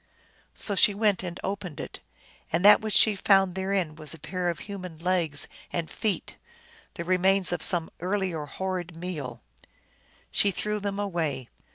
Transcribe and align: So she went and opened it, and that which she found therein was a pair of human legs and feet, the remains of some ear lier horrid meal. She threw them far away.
So 0.55 0.73
she 0.73 0.95
went 0.95 1.21
and 1.21 1.39
opened 1.43 1.79
it, 1.79 1.99
and 2.51 2.65
that 2.65 2.81
which 2.81 2.95
she 2.95 3.15
found 3.15 3.53
therein 3.53 3.95
was 3.95 4.15
a 4.15 4.19
pair 4.19 4.49
of 4.49 4.57
human 4.61 4.97
legs 4.97 5.47
and 5.71 5.91
feet, 5.91 6.37
the 6.95 7.03
remains 7.03 7.51
of 7.51 7.61
some 7.61 7.91
ear 8.01 8.17
lier 8.17 8.47
horrid 8.47 8.95
meal. 8.95 9.43
She 10.31 10.49
threw 10.49 10.79
them 10.79 10.95
far 10.97 11.05
away. 11.05 11.49